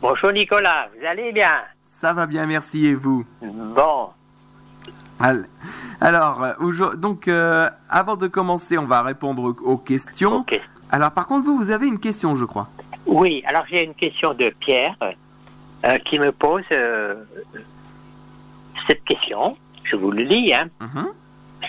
[0.00, 1.60] Bonjour Nicolas, vous allez bien?
[2.00, 3.26] Ça va bien, merci, et vous?
[3.42, 4.08] Bon.
[6.00, 10.46] Alors, euh, donc, euh, avant de commencer, on va répondre aux questions.
[10.90, 12.68] Alors, par contre, vous, vous avez une question, je crois.
[13.04, 14.96] Oui, alors j'ai une question de Pierre
[15.84, 16.64] euh, qui me pose
[18.86, 19.58] cette question.
[19.84, 20.54] Je vous le lis.
[20.54, 20.68] Hein.
[20.80, 21.08] Mhm.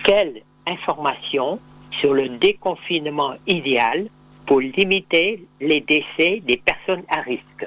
[0.06, 1.60] Quelle information
[2.00, 4.08] sur le déconfinement idéal
[4.46, 7.66] pour limiter les décès des personnes à risque?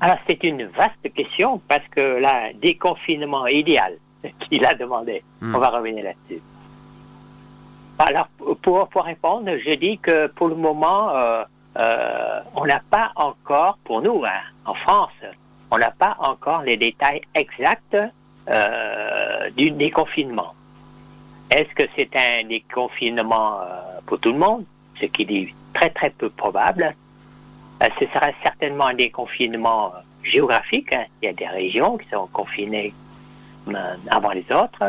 [0.00, 3.94] Alors, c'est une vaste question parce que là, déconfinement idéal
[4.48, 5.54] qu'il a demandé, Hmm.
[5.54, 6.42] on va revenir là-dessus.
[7.98, 8.28] Alors,
[8.62, 11.44] pour, pour répondre, je dis que pour le moment, euh,
[11.78, 15.12] euh, on n'a pas encore, pour nous, hein, en France,
[15.70, 17.96] on n'a pas encore les détails exacts
[18.48, 20.54] euh, du déconfinement.
[21.50, 23.60] Est-ce que c'est un déconfinement
[24.06, 24.64] pour tout le monde,
[25.00, 26.94] ce qui est très très peu probable
[27.80, 30.92] Ce sera certainement un déconfinement euh, géographique.
[30.92, 31.04] hein.
[31.22, 32.94] Il y a des régions qui sont confinées
[33.68, 34.82] euh, avant les autres.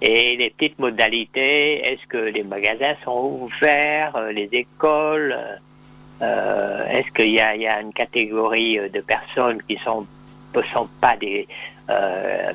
[0.00, 5.56] Et les petites modalités, est-ce que les magasins sont ouverts, euh, les écoles, euh,
[6.22, 11.46] euh, est-ce qu'il y a, une catégorie euh, de personnes qui ne sont pas des
[11.90, 12.52] euh,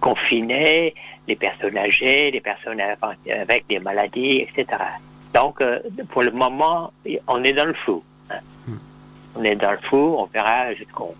[0.00, 0.94] confinées,
[1.26, 4.66] les personnes âgées, les personnes avec, des maladies, etc.
[5.32, 6.92] Donc, euh, pour le moment,
[7.26, 8.02] on est dans le flou.
[8.30, 8.38] Hein.
[9.36, 11.14] On est dans le flou, on verra jusqu'où.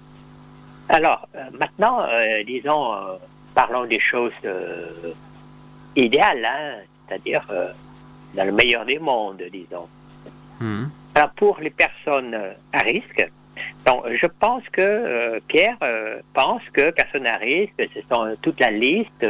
[0.88, 3.16] Alors, euh, maintenant, euh, disons, euh,
[3.54, 4.32] parlons des choses
[5.96, 7.46] idéales, hein, c'est-à-dire
[8.34, 9.88] dans le meilleur des mondes, disons.
[10.60, 10.90] Mhm.
[11.14, 12.36] Alors, pour les personnes
[12.72, 13.30] à risque,
[13.86, 15.78] donc, je pense que Pierre
[16.32, 19.26] pense que personnes à risque, ce sont toute la liste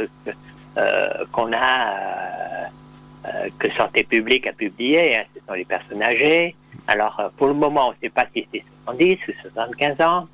[1.32, 2.70] qu'on a,
[3.58, 6.56] que Santé publique a publiée, hein, ce sont les personnes âgées.
[6.86, 10.28] Alors, euh, pour le moment, on ne sait pas si c'est 70 ou 75 ans.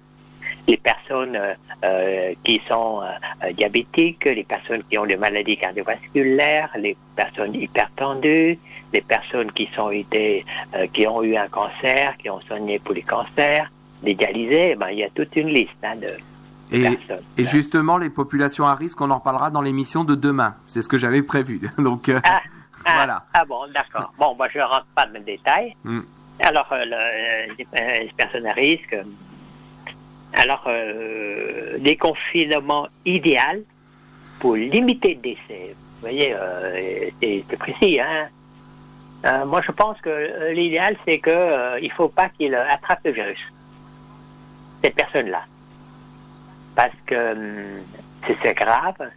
[0.66, 6.70] Les personnes euh, euh, qui sont euh, diabétiques, les personnes qui ont des maladies cardiovasculaires,
[6.78, 8.58] les personnes hypertendues,
[8.92, 10.44] les personnes qui sont été,
[10.74, 13.70] euh, qui ont eu un cancer, qui ont soigné pour les cancers,
[14.02, 16.08] les dialysés, ben, il y a toute une liste hein, de
[16.72, 17.24] Et, personnes.
[17.38, 20.54] et justement, les populations à risque, on en reparlera dans l'émission de demain.
[20.66, 21.60] C'est ce que j'avais prévu.
[21.78, 22.40] Donc, euh, Ah,
[22.84, 23.24] ah, voilà.
[23.34, 24.12] ah bon, d'accord.
[24.18, 25.74] Bon, moi, je ne rentre pas dans le détail.
[25.84, 26.00] Mm.
[26.42, 28.96] Alors, euh, euh, les, euh, les personnes à risque,
[30.32, 33.62] alors, euh, des confinements idéal
[34.38, 35.74] pour limiter le décès.
[35.74, 36.34] Vous voyez,
[37.20, 38.28] c'est précis, hein.
[39.44, 43.38] Moi, je pense que l'idéal, c'est que euh, il faut pas qu'il attrape le virus.
[44.82, 45.42] Cette personne-là.
[46.74, 47.36] Parce que
[48.42, 49.10] c'est grave.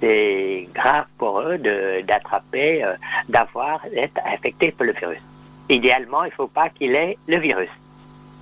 [0.00, 2.84] C'est grave pour eux d'attraper,
[3.30, 5.22] d'avoir, d'être infecté par le virus.
[5.68, 7.70] Idéalement, il ne faut pas qu'il ait le virus.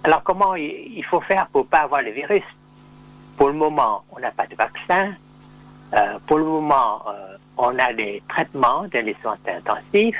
[0.05, 2.43] Alors, comment il faut faire pour pas avoir le virus?
[3.37, 5.15] Pour le moment, on n'a pas de vaccin.
[5.94, 10.16] Euh, pour le moment, euh, on a des traitements dans les soins intensifs,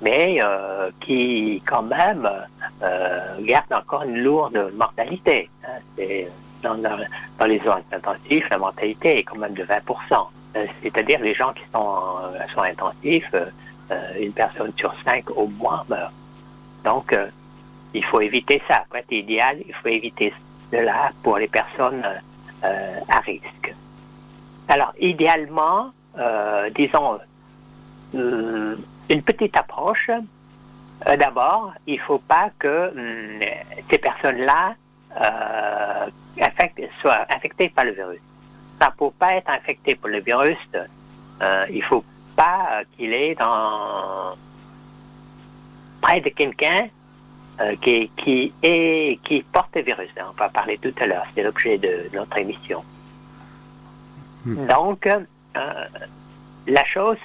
[0.00, 2.28] mais euh, qui, quand même,
[3.40, 5.50] gardent encore une lourde mortalité.
[5.64, 6.02] hein.
[6.62, 10.28] Dans, dans- les soins intensifs, la mortalité est quand même de 20%.
[10.56, 12.20] Euh, C'est-à-dire les gens qui sont en
[12.52, 13.30] soins intensifs,
[14.18, 16.12] une personne sur cinq au moins meurt.
[16.86, 17.26] Donc, euh,
[17.94, 18.84] il faut éviter ça.
[18.88, 20.32] Pour être idéal, il faut éviter
[20.72, 22.18] cela pour les personnes euh,
[22.64, 23.74] euh, à risque.
[24.68, 25.92] Alors, idéalement,
[26.74, 27.18] disons,
[28.14, 30.10] une petite approche.
[31.04, 33.40] D'abord, il ne faut pas que hum,
[33.90, 34.74] ces personnes-là
[37.00, 38.20] soient infectées par le virus.
[38.80, 40.58] Ça, pour pas être infecté par le virus,
[41.70, 42.04] il faut
[42.34, 44.36] pas qu'il est dans
[46.00, 46.88] près de quelqu'un
[47.60, 50.10] euh, qui, qui, est, qui porte le virus.
[50.18, 52.84] On va parler tout à l'heure, c'est l'objet de notre émission.
[54.44, 54.66] Hmm.
[54.66, 55.84] Donc, euh,
[56.66, 57.16] la chose,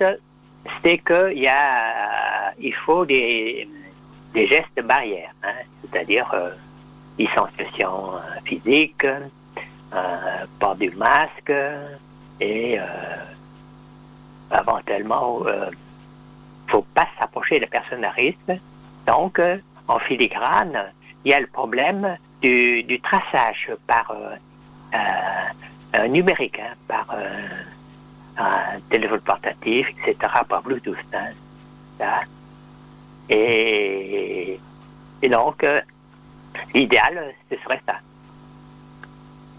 [0.83, 3.67] c'est qu'il y a, il faut des,
[4.33, 6.51] des gestes barrières, hein, c'est-à-dire euh,
[7.17, 9.05] distanciation euh, physique,
[10.59, 11.51] port du masque
[12.39, 12.79] et
[14.57, 15.69] éventuellement, euh,
[16.67, 18.51] faut pas s'approcher de personnes à risque.
[19.11, 19.57] Donc, euh,
[19.89, 20.85] en filigrane,
[21.25, 24.37] il y a le problème du, du traçage par euh,
[25.95, 27.47] euh, numérique, hein, par euh,
[28.37, 30.15] un téléphone portatif, etc.,
[30.47, 30.95] par Bluetooth.
[31.13, 32.21] hein.
[33.29, 34.57] Et,
[35.29, 35.65] donc,
[36.73, 37.95] l'idéal, ce serait ça.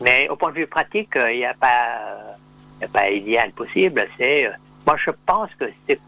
[0.00, 2.36] Mais au point de vue pratique, il n'y a pas,
[2.82, 4.08] euh, pas idéal possible.
[4.16, 4.50] C'est,
[4.86, 6.00] moi, je pense que c'est,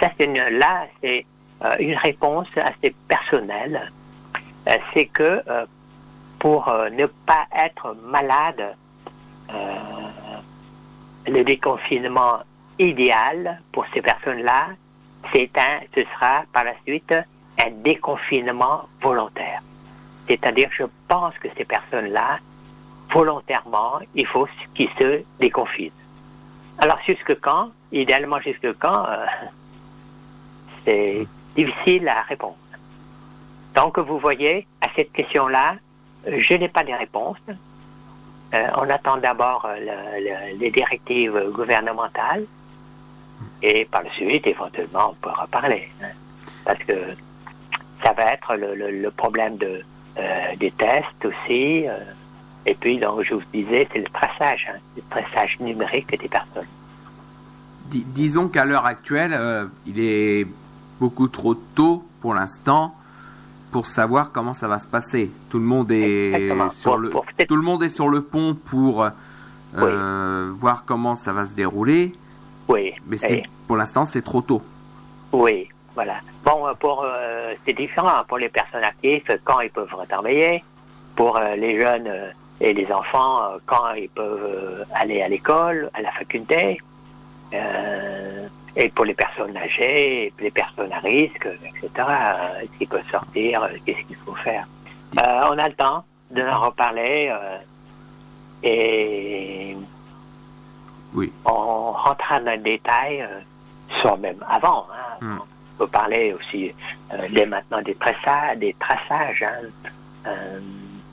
[0.00, 1.26] ça, c'est là, c'est
[1.78, 3.90] une réponse assez personnelle.
[4.66, 5.66] euh, c'est que euh,
[6.38, 8.76] pour euh, ne pas être malade,
[11.26, 12.38] le déconfinement
[12.78, 14.68] idéal pour ces personnes-là,
[15.32, 19.60] c'est un, ce sera par la suite un déconfinement volontaire.
[20.28, 22.38] C'est-à-dire, je pense que ces personnes-là,
[23.10, 25.90] volontairement, il faut qu'ils se déconfinent.
[26.78, 27.70] Alors, jusque quand?
[27.90, 29.04] Idéalement, jusque quand
[30.84, 31.26] C'est
[31.64, 32.56] difficile à répondre.
[33.74, 35.76] Donc, vous voyez, à cette question-là,
[36.26, 37.38] je n'ai pas de réponse.
[38.52, 42.44] Euh, on attend d'abord euh, les directives gouvernementales
[43.62, 45.88] et par la suite, éventuellement, on pourra parler.
[46.02, 46.08] Hein.
[46.64, 46.94] parce que
[48.02, 49.82] ça va être le, problème de,
[50.18, 51.84] euh, des tests aussi.
[52.66, 56.66] et puis, donc, je vous disais, c'est le traçage, hein, le traçage numérique des personnes.
[57.86, 59.38] disons qu'à l'heure actuelle,
[59.86, 60.46] il est
[61.00, 62.94] beaucoup trop tôt pour l'instant
[63.72, 65.30] pour savoir comment ça va se passer.
[65.48, 67.10] Tout le monde est sur le
[67.48, 69.06] tout le monde est sur le pont pour
[69.76, 72.12] euh, voir comment ça va se dérouler.
[72.68, 72.92] Oui.
[73.06, 74.62] Mais c'est pour l'instant c'est trop tôt.
[75.32, 76.16] Oui, voilà.
[76.44, 80.64] Bon, euh, pour euh, c'est différent pour les personnes actives quand ils peuvent retravailler,
[81.14, 82.10] pour les jeunes
[82.60, 86.80] et les enfants quand ils peuvent aller à l'école, à la faculté.
[88.76, 93.68] Et pour les personnes âgées, les personnes à risque, etc., euh, qui peuvent sortir, euh,
[93.84, 94.66] qu'est-ce qu'il faut faire
[95.18, 97.34] euh, On a le temps de en reparler
[98.62, 99.76] et
[101.12, 101.32] oui.
[101.44, 103.26] on rentrera dans le détail,
[104.00, 104.86] soit même avant.
[104.92, 105.16] Hein.
[105.20, 105.38] Hmm.
[105.40, 106.72] On peut parler aussi
[107.30, 110.30] dès maintenant des traçages, des traçages hein,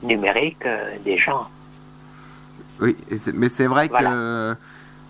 [0.02, 0.68] numériques
[1.04, 1.48] des gens.
[2.80, 2.96] Oui,
[3.34, 4.54] mais c'est vrai que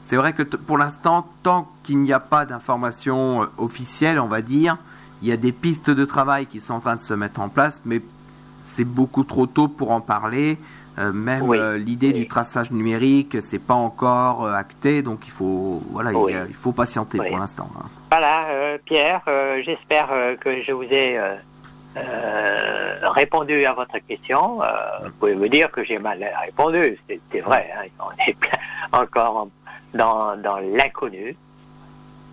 [0.08, 4.40] c'est vrai que pour l'instant, tant qu'il n'y a pas d'informations euh, officielles, on va
[4.40, 4.78] dire,
[5.20, 7.50] il y a des pistes de travail qui sont en train de se mettre en
[7.50, 8.00] place, mais
[8.64, 10.56] c'est beaucoup trop tôt pour en parler.
[10.98, 16.12] Euh, même euh, l'idée du traçage numérique, c'est pas encore acté, donc il faut voilà,
[16.12, 17.70] il, faut patienter pour l'instant.
[17.78, 17.86] Hein.
[18.10, 19.20] Voilà, Pierre,
[19.62, 20.08] j'espère
[20.40, 21.20] que je vous ai
[23.02, 24.60] répondu à votre question.
[25.04, 26.98] vous pouvez me dire que j'ai mal répondu,
[27.30, 27.70] c'est vrai.
[27.76, 28.36] Hein, on est
[28.92, 29.48] encore
[29.94, 31.36] dans, dans l'inconnu.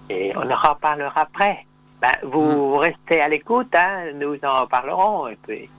[0.09, 1.65] Et on en reparlera après.
[2.01, 2.77] Ben, vous hmm.
[2.77, 5.27] restez à l'écoute, hein, nous en parlerons.
[5.27, 5.69] Et puis,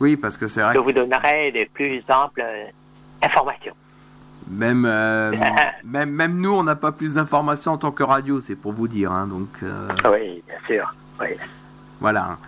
[0.00, 0.74] oui, parce que c'est vrai.
[0.74, 2.44] Je vous donnerai des plus amples
[3.22, 3.74] informations.
[4.48, 5.32] Même, euh,
[5.84, 8.88] même, même nous, on n'a pas plus d'informations en tant que radio, c'est pour vous
[8.88, 9.12] dire.
[9.12, 10.94] Hein, donc, euh, Oui, bien sûr.
[11.20, 11.28] Oui.
[12.00, 12.38] Voilà.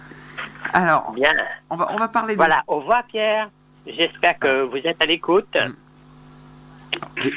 [0.72, 1.32] Alors, bien.
[1.68, 2.34] On, va, on va parler.
[2.34, 3.50] Voilà, au revoir Pierre.
[3.86, 5.54] J'espère que vous êtes à l'écoute.
[5.54, 5.72] Hmm.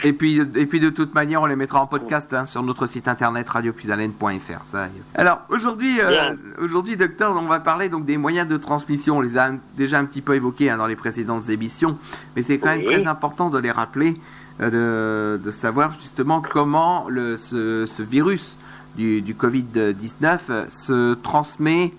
[0.03, 2.87] Et, puis, et puis de toute manière, on les mettra en podcast hein, sur notre
[2.87, 4.77] site internet radiopuisalène.fr.
[5.13, 9.17] Alors aujourd'hui, euh, aujourd'hui, docteur, on va parler donc des moyens de transmission.
[9.17, 11.97] On les a déjà un petit peu évoqués hein, dans les précédentes émissions,
[12.35, 14.15] mais c'est quand même très important de les rappeler,
[14.61, 18.57] euh, de, de, savoir justement comment le, ce, ce virus
[18.95, 21.93] du, du Covid-19 se transmet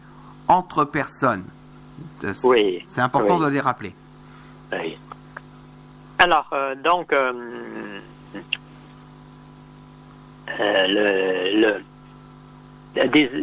[0.48, 1.44] entre personnes.
[2.42, 2.84] Oui.
[2.90, 3.94] C'est important de les rappeler.
[4.72, 4.98] Oui.
[6.18, 7.32] Alors, euh, donc, euh,
[10.60, 11.78] euh,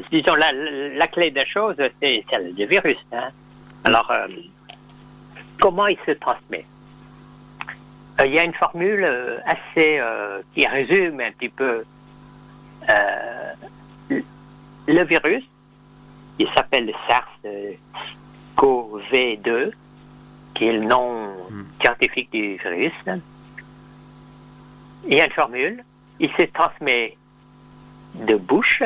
[0.09, 2.97] disons, la, clé des choses, c'est celle du virus.
[3.11, 3.29] Hein.
[3.83, 4.11] Alors,
[5.59, 6.65] comment il se transmet?
[8.23, 9.05] Il y a une formule
[9.45, 10.01] assez
[10.53, 11.83] qui résume un petit peu
[14.87, 15.43] le virus,
[16.39, 16.93] il s'appelle le
[18.57, 19.71] SARS-CoV-2,
[20.53, 21.22] qui est le nom.
[21.81, 22.93] Scientifique du virus.
[25.05, 25.83] Il y a une formule.
[26.19, 27.17] Il se transmet
[28.15, 28.83] de bouche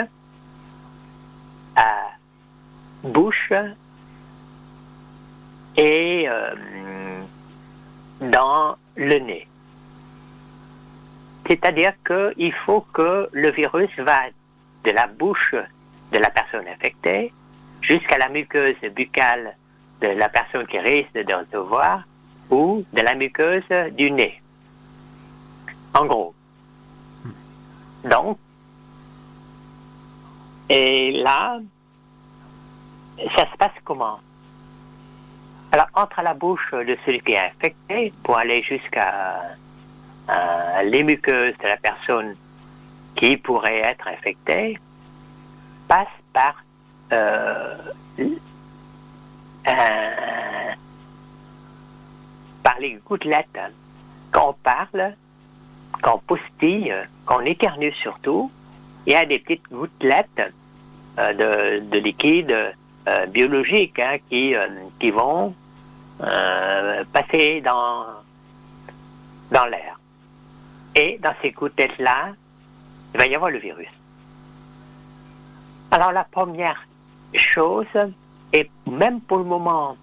[1.75, 2.11] à
[3.03, 3.53] bouche
[5.75, 6.55] et euh,
[8.21, 9.47] dans le nez.
[11.47, 14.23] C'est-à-dire qu'il faut que le virus va
[14.83, 15.55] de la bouche
[16.11, 17.33] de la personne infectée
[17.81, 19.55] jusqu'à la muqueuse buccale
[20.01, 22.03] de la personne qui risque de recevoir
[22.49, 23.63] ou de la muqueuse
[23.93, 24.41] du nez.
[25.93, 26.33] En gros.
[28.03, 28.37] Donc,
[30.69, 31.59] et là,
[33.35, 34.19] ça se passe comment?
[35.71, 39.55] Alors, entre la bouche de celui qui est infecté pour aller jusqu'à
[40.29, 42.35] euh, les muqueuses de la personne
[43.15, 44.79] qui pourrait être infectée,
[45.87, 46.63] passe par
[47.11, 47.77] euh,
[49.67, 50.46] euh,
[52.67, 53.61] par les gouttelettes.
[54.29, 55.15] Quand on parle,
[56.01, 56.93] quand on postille,
[57.25, 58.51] quand on éternue surtout,
[59.05, 60.51] il y a des petites gouttelettes
[61.17, 62.53] euh, de, liquide
[63.29, 64.53] biologiques hein, qui,
[64.99, 65.55] qui vont
[67.13, 68.03] passer dans,
[69.49, 69.97] dans l'air.
[70.93, 72.33] Et dans ces gouttelettes-là,
[73.13, 73.87] il va y avoir le virus.
[75.91, 76.85] Alors la première
[77.33, 77.87] chose,
[78.51, 79.95] et même pour le moment,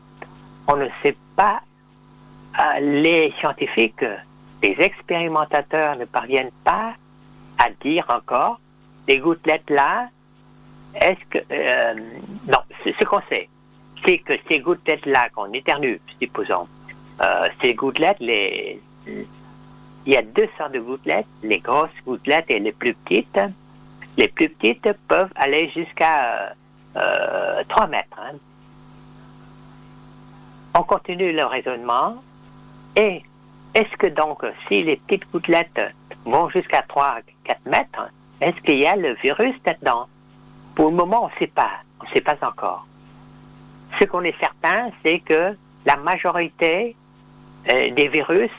[0.66, 1.73] on ne sait pas, euh,
[2.80, 4.04] les scientifiques,
[4.62, 6.94] les expérimentateurs ne parviennent pas
[7.58, 8.60] à dire encore,
[9.06, 10.08] les gouttelettes-là,
[10.94, 11.38] est-ce que...
[11.50, 11.94] Euh,
[12.46, 13.48] non, ce qu'on sait,
[14.04, 16.68] c'est que ces gouttelettes-là qu'on éternue, supposons,
[17.20, 18.78] euh, ces gouttelettes, il
[20.06, 23.38] y a deux sortes de gouttelettes, les grosses gouttelettes et les plus petites.
[24.16, 26.54] Les plus petites peuvent aller jusqu'à
[26.96, 28.18] euh, 3 mètres.
[28.18, 28.36] Hein.
[30.74, 32.22] On continue le raisonnement.
[32.96, 33.22] Et
[33.74, 35.80] est-ce que donc, si les petites gouttelettes
[36.24, 37.22] vont jusqu'à 3-4
[37.66, 38.08] mètres,
[38.40, 40.06] est-ce qu'il y a le virus là-dedans?
[40.74, 41.70] Pour le moment, on ne sait pas.
[42.00, 42.86] On ne sait pas encore.
[43.98, 46.96] Ce qu'on est certain, c'est que la majorité
[47.70, 48.50] euh, des virus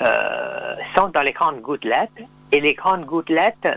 [0.00, 2.22] euh, sont dans les grandes gouttelettes
[2.52, 3.68] et les grandes gouttelettes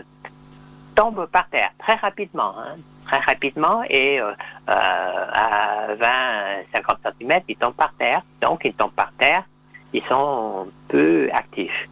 [0.94, 2.54] tombent par terre très rapidement.
[2.58, 4.32] Hein, très rapidement et euh,
[4.66, 5.88] à
[6.74, 8.22] 20-50 cm, ils tombent par terre.
[8.40, 9.44] Donc, ils tombent par terre,
[9.94, 11.88] ils sont peu actifs.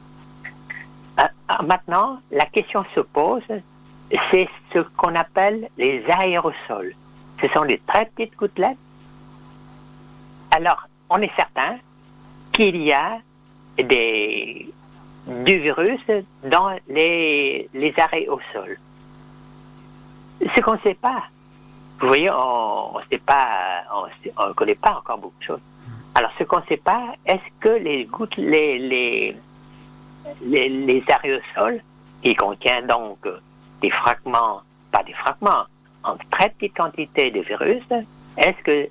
[1.65, 3.43] maintenant, la question se pose,
[4.31, 6.95] c'est ce qu'on appelle les aérosols.
[7.41, 8.77] Ce sont les très petites gouttelettes.
[10.51, 11.77] Alors, on est certain
[12.53, 13.21] qu'il y a
[13.79, 14.69] des,
[15.27, 16.01] du virus
[16.45, 18.27] dans les, les arrêts.
[20.55, 21.23] Ce qu'on ne sait pas,
[22.01, 23.85] vous voyez, on ne pas,
[24.39, 25.61] on, connaît pas encore beaucoup de choses.
[26.15, 28.79] Alors, ce qu'on ne sait pas, est-ce que les gouttes, les,
[30.43, 31.83] les, aérosols,
[32.23, 33.27] qui contiennent donc
[33.81, 35.65] des fragments, pas des fragments,
[36.05, 37.83] en très petite quantité de virus,
[38.37, 38.89] est-ce que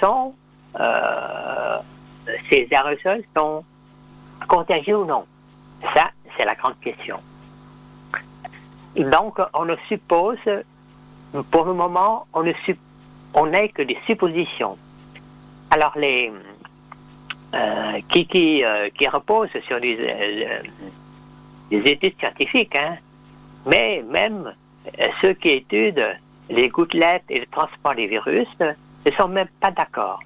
[0.00, 0.34] sont
[0.78, 1.78] euh,
[2.50, 3.64] ces aérosols sont
[4.48, 5.24] contagieux ou non?
[5.94, 7.20] Ça, c'est la grande question.
[8.96, 10.38] Donc, on ne suppose,
[11.50, 12.52] pour le moment, on ne
[13.34, 14.78] on n'est que des suppositions.
[15.70, 16.32] Alors, les
[17.54, 18.88] euh, qui, qui, euh,
[19.68, 20.62] sur des, euh,
[21.70, 22.96] des études scientifiques, hein,
[23.64, 24.52] mais même
[25.20, 26.16] ceux qui étudient
[26.50, 30.20] les gouttelettes et le transport des virus ne sont même pas d'accord.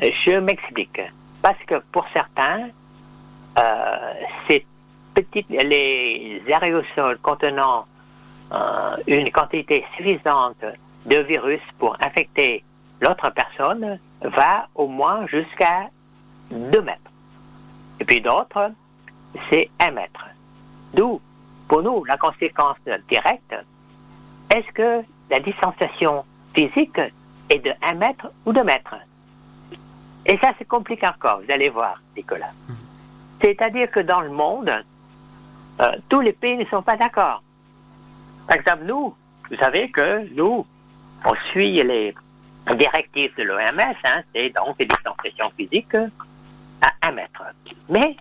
[0.00, 1.00] Je m'explique.
[1.42, 2.70] Parce que pour certains,
[4.48, 4.64] ces
[5.14, 7.84] petites, les aérosols contenant
[9.06, 10.64] une quantité suffisante
[11.04, 12.64] de virus pour infecter
[13.00, 15.90] l'autre personne va au moins jusqu'à
[16.50, 16.98] 2 mètres.
[18.00, 18.72] Et puis d'autres,
[19.48, 20.26] c'est 1 mètre.
[20.94, 21.20] D'où,
[21.68, 22.76] pour nous, la conséquence
[23.08, 23.54] directe,
[24.50, 27.00] est-ce que la distanciation physique
[27.48, 28.96] est de 1 mètre ou 2 mètres?
[30.26, 32.52] Et ça, c'est compliqué encore, vous allez voir, Nicolas.
[33.40, 34.70] C'est-à-dire que dans le monde,
[35.80, 37.42] euh, tous les pays ne sont pas d'accord.
[38.46, 39.14] Par exemple, nous,
[39.50, 40.66] vous savez que nous,
[41.24, 42.14] on suit les
[42.74, 47.42] directives de l'OMS, hein, c'est donc des distanciations physiques à un mètre.
[47.88, 48.16] Mais,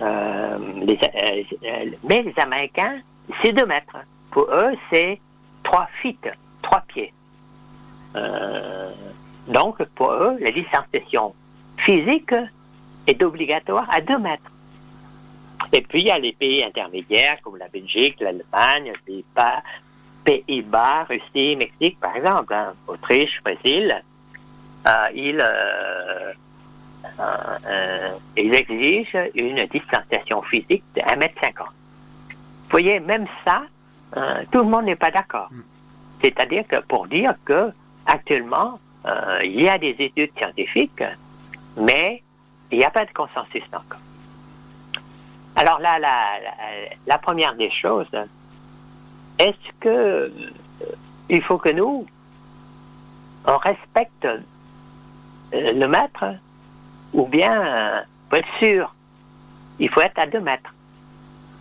[0.00, 3.00] euh, les, euh, mais les Américains,
[3.42, 3.96] c'est deux mètres.
[4.30, 5.20] Pour eux, c'est
[5.62, 6.28] trois feet,
[6.62, 7.12] trois pieds.
[9.48, 11.34] Donc, pour eux, la distanciation
[11.78, 12.34] physique
[13.06, 14.50] est obligatoire à 2 mètres.
[15.72, 19.62] Et puis, il y a les pays intermédiaires comme la Belgique, l'Allemagne, les Pays-Bas,
[21.08, 24.02] Russie, Mexique, par exemple, hein, Autriche, Brésil.
[24.86, 26.32] Euh, ils, euh,
[27.20, 31.66] euh, ils exigent une distanciation physique de 1 mètre 50.
[31.66, 33.62] Vous voyez, même ça,
[34.50, 35.48] tout le monde n'est pas d'accord.
[35.50, 35.60] Mm.
[36.22, 37.72] C'est-à-dire que pour dire que
[38.06, 38.78] actuellement,
[39.42, 41.02] il y a des études scientifiques,
[41.76, 42.22] mais
[42.70, 44.00] il n'y a pas de consensus encore.
[45.56, 45.98] Alors là,
[47.06, 48.10] la, première des choses,
[49.38, 50.28] est-ce que euh,
[51.28, 52.06] il faut que nous,
[53.46, 54.38] on respecte euh,
[55.52, 56.24] le maître,
[57.12, 58.94] ou bien, pour être sûr,
[59.78, 60.74] il faut être à deux mètres.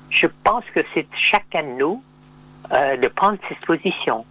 [0.09, 2.03] Je pense que c'est chacun de nous
[2.71, 4.25] de prendre ses positions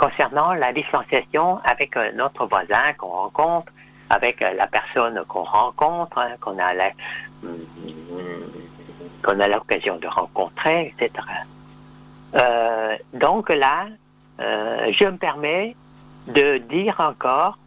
[0.00, 3.70] concernant la distanciation avec euh, notre voisin qu'on rencontre,
[4.08, 6.30] avec euh, la personne qu'on rencontre, hein,
[7.42, 7.48] mm,
[9.22, 11.10] qu'on a l'occasion de rencontrer, etc.
[12.34, 13.86] Euh, donc là,
[14.38, 15.76] je me permets
[16.26, 17.58] de dire encore,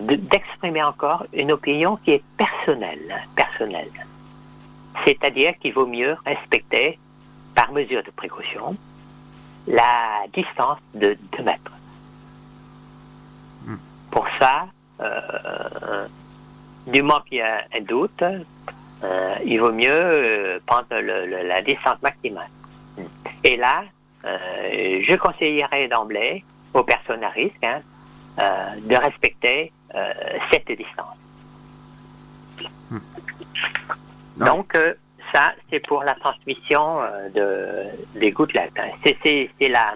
[0.00, 3.90] d'exprimer encore une opinion qui est personnelle, personnelle.
[5.04, 6.98] C'est-à-dire qu'il vaut mieux respecter,
[7.54, 8.76] par mesure de précaution,
[9.66, 11.72] la distance de 2 mètres.
[14.10, 14.66] pour ça,
[16.86, 18.22] du moment qu'il y a un doute,
[19.44, 22.48] il vaut mieux prendre la distance maximale.
[23.44, 23.84] Et là,
[24.24, 27.82] je conseillerais d'emblée aux personnes à risque hein,
[28.78, 29.70] de respecter
[30.50, 31.16] cette distance.
[32.90, 32.98] Hmm.
[34.38, 34.76] Donc,
[35.32, 37.00] ça, c'est pour la transmission
[37.34, 37.84] de,
[38.18, 38.72] des gouttelettes.
[38.78, 39.12] Hein.
[39.22, 39.94] C'est la,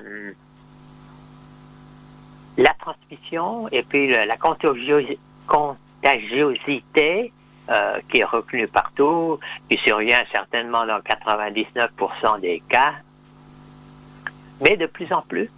[2.59, 7.33] la transmission et puis la contagiosité
[7.71, 9.39] euh, qui est reconnue partout,
[9.71, 12.95] qui survient certainement dans 99% des cas,
[14.61, 15.51] mais de plus en plus,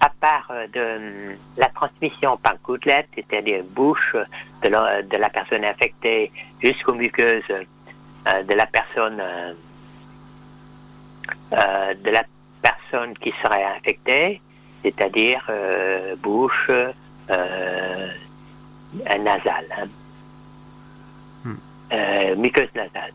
[0.00, 4.16] à part euh, de la transmission par gouttelette, c'est-à-dire bouche
[4.62, 9.22] de la, de la personne infectée jusqu'aux muqueuses euh, de la personne
[11.52, 12.24] de la
[12.62, 14.40] personne qui serait infectée,
[14.82, 15.48] c'est-à-dire
[16.18, 16.70] bouche,
[19.18, 19.88] nasale, hein.
[21.44, 21.56] hmm.
[21.92, 23.12] euh, muqueuse nasale.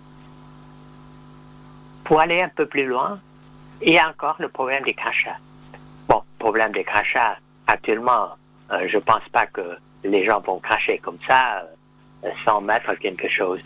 [2.03, 3.20] Pour aller un peu plus loin,
[3.82, 5.38] il y a encore le problème des crachats.
[6.08, 8.29] Bon, problème des crachats, actuellement,
[8.72, 11.67] euh, je ne pense pas que les gens vont cracher comme ça
[12.24, 13.62] euh, sans mettre quelque chose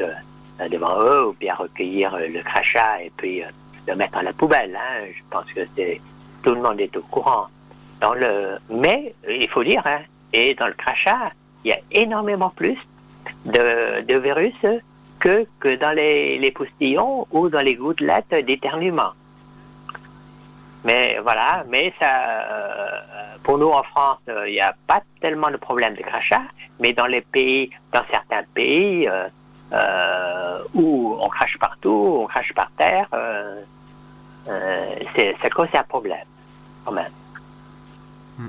[0.69, 3.41] devant eux ou bien recueillir le crachat et puis
[3.87, 4.75] le mettre à la poubelle.
[4.75, 5.05] Hein.
[5.13, 6.01] Je pense que c'est
[6.43, 7.47] tout le monde est au courant.
[8.01, 9.99] Dans le, mais il faut dire, hein,
[10.33, 11.31] et dans le crachat,
[11.63, 12.77] il y a énormément plus
[13.45, 14.53] de, virus
[15.19, 19.11] que, que dans les, les postillons ou dans les gouttelettes d'éternuement.
[20.83, 23.01] Mais voilà, mais ça, euh,
[23.43, 26.43] pour nous en France, euh, il n'y a pas tellement de problème de crachat,
[26.79, 32.71] mais dans les pays, dans certains pays euh, où on crache partout, on crache par
[32.77, 33.07] terre,
[34.45, 36.25] ça cause un problème
[36.85, 37.11] quand même.
[38.37, 38.47] Hmm.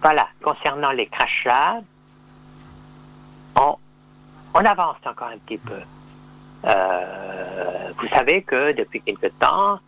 [0.00, 1.80] Voilà, concernant les crachats,
[3.56, 3.76] on,
[4.54, 5.80] avance encore un petit peu.
[7.98, 9.80] Vous savez que depuis quelque temps,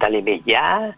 [0.00, 0.92] dans les médias,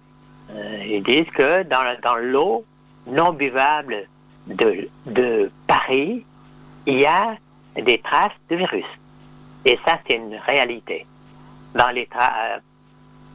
[0.51, 2.65] euh, ils disent que dans, l'eau
[3.07, 4.07] non buvable
[4.47, 6.25] de, Paris,
[6.87, 7.37] il y a
[7.77, 8.87] des traces de virus.
[9.65, 11.07] Et ça, c'est une réalité.
[11.75, 12.09] Dans les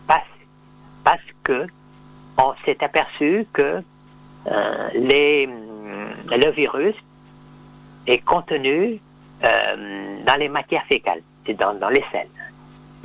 [0.07, 0.23] parce,
[1.03, 1.67] parce que
[2.37, 3.81] on s'est aperçu que
[4.45, 6.95] le virus
[8.07, 8.99] est contenu
[9.43, 12.27] euh, dans les matières fécales, c'est dans, dans, les selles.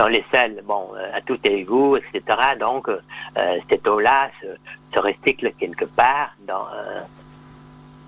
[0.00, 2.22] Dans les selles, bon, euh, à tout égout, etc.
[2.58, 2.98] Donc, euh,
[3.68, 4.46] cette eau-là se,
[4.94, 6.64] se, recycle quelque part dans,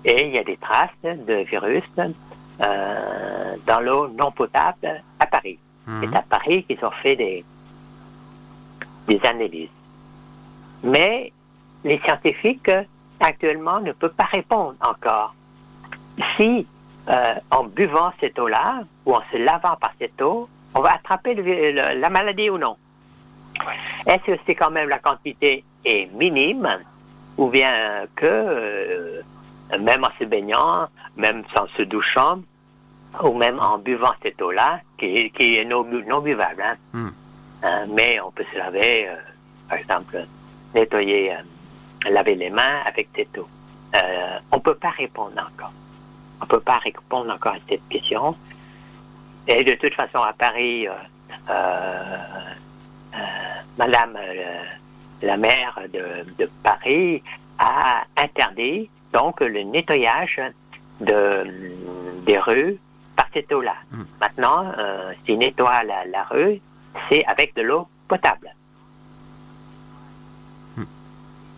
[0.03, 1.83] et il y a des traces de virus
[3.67, 5.59] dans l'eau non potable à Paris.
[5.85, 6.01] Mhm.
[6.01, 7.45] C'est à Paris qu'ils ont fait des,
[9.07, 9.69] des analyses.
[10.83, 11.31] Mais
[11.83, 12.71] les scientifiques
[13.19, 15.35] actuellement ne peuvent pas répondre encore.
[16.37, 16.65] Si
[17.09, 21.35] euh, en buvant cette eau-là ou en se lavant par cette eau, on va attraper
[21.35, 22.77] la maladie ou non?
[24.05, 26.67] Est-ce que c'est quand même la quantité est minime
[27.37, 29.21] ou bien que euh,
[29.79, 32.39] même en se baignant, même sans se douchant,
[33.23, 36.75] ou même en buvant cette eau-là, qui, est non, buvable, hein?
[36.93, 37.09] Hmm.
[37.63, 39.09] Euh, mais on peut se laver,
[39.69, 40.25] par exemple,
[40.75, 41.33] nettoyer,
[42.09, 43.47] laver les mains avec cette eau.
[44.51, 45.71] on ne peut pas répondre encore.
[46.41, 48.35] On ne peut pas répondre encore à cette question.
[49.47, 50.91] Et de toute façon, à Paris, euh,
[51.49, 52.03] euh,
[53.15, 53.17] euh,
[53.77, 54.17] Madame
[55.21, 57.23] la maire de, Paris
[57.59, 60.41] a interdit donc le nettoyage
[61.01, 61.45] de,
[62.25, 62.77] des rues
[63.15, 63.75] par cette eau-là.
[63.91, 64.03] Hmm.
[64.19, 64.71] Maintenant,
[65.25, 66.59] s'il nettoie la, rue,
[67.09, 68.53] c'est avec de l'eau potable.
[70.75, 70.83] Hmm.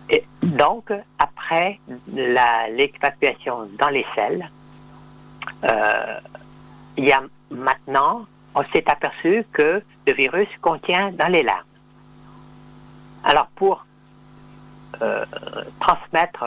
[0.09, 4.49] Et donc, après l'expatriation dans les selles,
[5.63, 6.19] euh,
[6.97, 7.21] il y a
[7.55, 11.63] maintenant, on s'est aperçu que le virus contient dans les larmes.
[13.23, 13.85] Alors pour
[15.01, 15.25] euh,
[15.79, 16.45] transmettre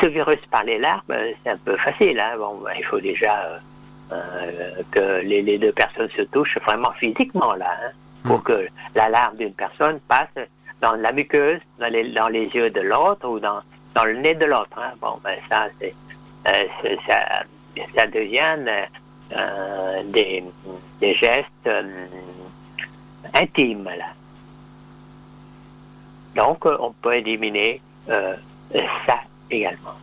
[0.00, 1.02] ce virus par les larmes,
[1.42, 2.18] c'est un peu facile.
[2.18, 2.36] Hein.
[2.38, 3.60] Bon, ben, il faut déjà
[4.12, 7.90] euh, que les, deux personnes se touchent vraiment physiquement là, hein,
[8.24, 8.42] pour hmm.
[8.42, 10.28] que la larme d'une personne passe
[10.80, 13.60] dans la muqueuse, dans les, dans les yeux de l'autre ou dans,
[13.94, 14.78] dans le nez de l'autre.
[14.78, 14.92] Hein.
[15.00, 15.94] Bon, ben ça, c'est
[17.06, 17.44] ça,
[17.94, 18.56] ça devient
[19.32, 20.44] euh, des,
[21.00, 22.06] gestes euh,
[23.34, 23.84] intimes.
[23.84, 24.06] Là.
[26.36, 28.36] Donc, on peut éliminer euh,
[29.06, 29.94] ça également.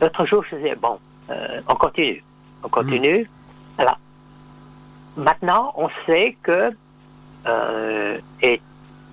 [0.00, 0.98] L'autre jour, je disais, bon,
[1.66, 2.22] on continue.
[2.62, 3.22] On continue.
[3.22, 3.80] Mm.
[3.80, 3.98] Alors,
[5.16, 6.72] maintenant, on sait que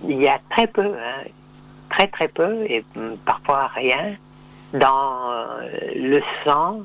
[0.04, 1.28] il y a très peu, hein,
[1.88, 4.16] très très peu et hum, parfois rien
[4.72, 6.80] dans euh, le sang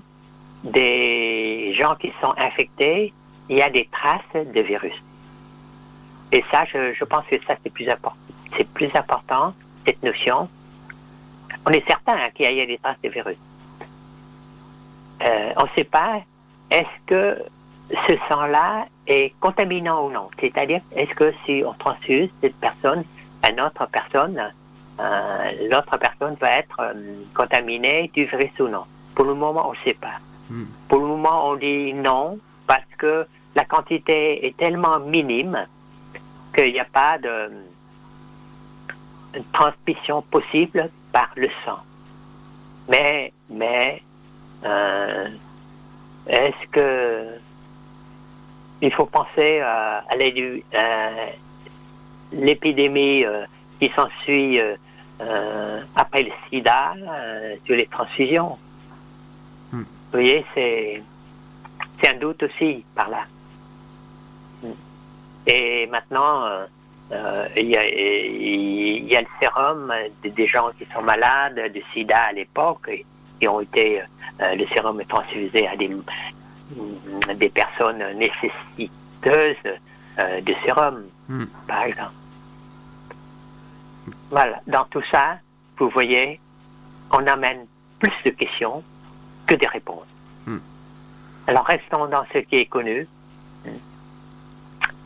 [0.64, 3.14] des gens qui sont infectés.
[3.50, 4.94] Il y a des traces de virus.
[6.32, 8.18] Et ça, je, pense que ça c'est plus important.
[8.58, 9.54] C'est plus important
[9.86, 10.48] cette notion.
[11.66, 13.38] On est certain hein, qu'il y a des traces de virus.
[15.24, 16.22] Euh, on ne sait pas
[16.70, 17.44] est-ce que
[18.08, 20.30] ce sang-là est contaminant ou non?
[20.40, 23.04] C'est-à-dire, est-ce que si on transfuse cette personne
[23.44, 24.54] à une autre personne,
[25.00, 26.94] euh, l'autre personne va être euh,
[27.34, 28.86] contaminée du virus ou non?
[29.14, 30.14] Pour le moment, on ne sait pas.
[30.88, 32.38] Pour le moment, on dit non
[32.68, 35.68] parce que la quantité est tellement minime
[36.54, 37.50] qu'il n'y a pas de
[39.54, 41.80] transmission possible par le sang.
[42.90, 44.02] Mais, mais,
[44.64, 45.28] euh,
[46.28, 47.26] est-ce que
[48.82, 50.04] il faut penser à,
[52.32, 53.46] l'épidémie euh,
[53.80, 56.96] qui s'ensuit euh, après le sida
[57.66, 58.58] sur les transfusions?
[60.12, 61.02] Vous voyez, c'est
[62.02, 63.24] c'est un doute aussi par là.
[65.48, 66.66] Et maintenant, euh,
[67.12, 69.92] euh, il y, a, il y a le sérum
[70.24, 72.90] de- des gens qui sont malades de sida à l'époque
[73.40, 74.02] qui ont été,
[74.42, 75.90] euh, le sérum est transfusé à des,
[77.36, 79.56] des personnes nécessiteuses
[80.20, 81.46] euh, de sérum, Hmm.
[81.68, 82.12] par exemple.
[84.30, 85.38] Voilà, dans tout ça,
[85.78, 86.40] vous voyez,
[87.12, 87.66] on amène
[88.00, 88.84] plus de questions
[89.52, 90.08] que des réponses.
[90.46, 90.60] Hmm.
[91.48, 93.06] Alors restons dans ce qui est connu.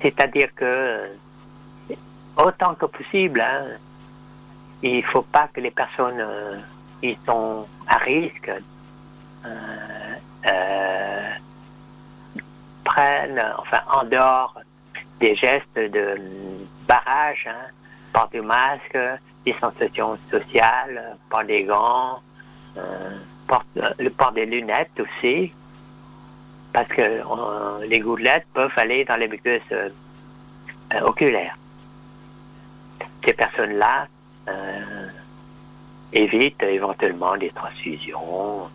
[0.01, 1.95] C'est-à-dire que, euh,
[2.37, 3.65] autant que possible, hein,
[4.83, 6.59] il ne faut pas que les personnes euh,
[7.01, 8.51] qui sont à risque
[9.45, 11.29] euh, euh,
[12.83, 14.53] prennent, enfin, en dehors
[15.19, 16.17] des gestes de euh,
[16.87, 17.65] barrage, hein,
[18.13, 18.99] port du masque,
[19.43, 22.19] distanciation sociale, port des gants,
[22.77, 25.51] euh, porte- euh, le port des lunettes aussi,
[26.73, 27.21] parce que
[27.87, 29.89] les gouttelettes peuvent aller dans les muqueuses euh,
[30.93, 31.57] euh, oculaires.
[33.25, 34.07] Ces personnes-là
[34.49, 35.07] euh,
[36.13, 38.67] évitent éventuellement des transfusions,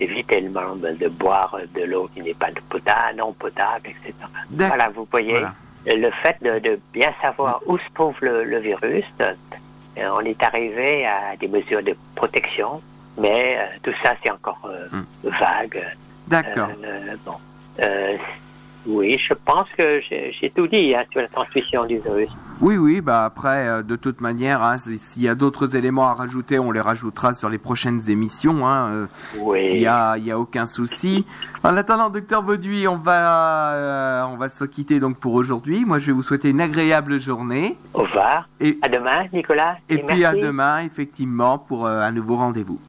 [0.00, 4.12] évitent également de, boire de l'eau qui n'est pas potable, non potable, etc.
[4.50, 5.54] Voilà, vous voyez, Voilà.
[5.86, 9.04] le fait de, de bien savoir où se trouve le, le virus,
[9.96, 12.82] on est arrivé à des mesures de protection,
[13.18, 15.04] mais euh, tout ça c'est encore euh, Hmm.
[15.40, 15.82] vague.
[16.28, 16.68] D'accord.
[16.84, 17.34] Euh, bon.
[18.86, 22.28] Oui, je pense que j'ai tout dit hein, sur la transmission du virus.
[22.60, 26.12] Oui, oui, bah après, de toute manière, hein, si- s'il y a d'autres éléments à
[26.12, 28.68] rajouter, on les rajoutera sur les prochaines émissions.
[28.68, 29.08] Hein,
[29.40, 29.70] Oui.
[29.72, 31.26] Il y a, y a aucun souci.
[31.64, 35.84] En attendant, docteur Bauduit, on va, on va se quitter donc pour aujourd'hui.
[35.86, 38.48] Moi, je vais vous souhaiter une agréable journée Au revoir.
[38.60, 39.76] et, À demain, Nicolas.
[39.88, 42.78] et puis à demain, effectivement, pour un nouveau rendez-vous.